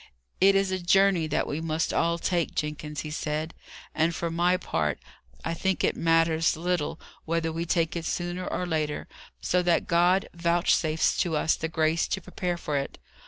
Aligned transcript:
'It 0.39 0.55
is 0.55 0.71
a 0.71 0.79
journey 0.79 1.27
that 1.27 1.45
we 1.45 1.61
must 1.61 1.93
all 1.93 2.17
take, 2.17 2.55
Jenkins,' 2.55 3.01
he 3.01 3.11
said; 3.11 3.53
'and 3.93 4.15
for 4.15 4.31
my 4.31 4.57
part, 4.57 4.97
I 5.45 5.53
think 5.53 5.83
it 5.83 5.95
matters 5.95 6.57
little 6.57 6.99
whether 7.25 7.51
we 7.51 7.65
take 7.67 7.95
it 7.95 8.05
sooner 8.05 8.47
or 8.47 8.65
later, 8.65 9.07
so 9.41 9.61
that 9.61 9.85
God 9.85 10.27
vouchsafes 10.33 11.15
to 11.17 11.35
us 11.37 11.55
the 11.55 11.67
grace 11.67 12.07
to 12.07 12.19
prepare 12.19 12.57
for 12.57 12.77
it. 12.77 12.97